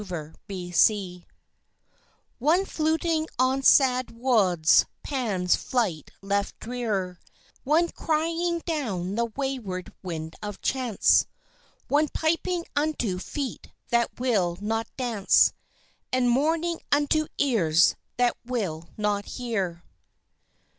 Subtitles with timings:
[0.03, 1.27] The Poet
[2.39, 7.19] One fluting on sad wolds Pan's flight left drear,
[7.63, 11.27] One crying down the wayward wind of Chance,
[11.87, 15.53] One piping unto feet that will not dance
[16.11, 19.83] And mourning unto ears that will not hear.